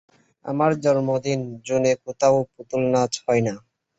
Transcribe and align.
আমার 0.45 0.71
জন্মদিন 0.83 1.39
জুনে 1.65 1.91
কোথাও 2.05 2.35
পুতুলনাচ 2.53 3.13
হয়না। 3.25 3.53